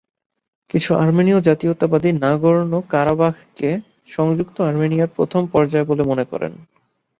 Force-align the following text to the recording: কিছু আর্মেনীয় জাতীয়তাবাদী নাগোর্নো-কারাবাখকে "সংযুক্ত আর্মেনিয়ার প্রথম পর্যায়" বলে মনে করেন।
কিছু 0.69 0.91
আর্মেনীয় 0.95 1.39
জাতীয়তাবাদী 1.41 2.09
নাগোর্নো-কারাবাখকে 2.21 3.69
"সংযুক্ত 4.09 4.57
আর্মেনিয়ার 4.61 5.13
প্রথম 5.15 5.41
পর্যায়" 5.47 5.85
বলে 5.85 6.03
মনে 6.03 6.25
করেন। 6.25 6.53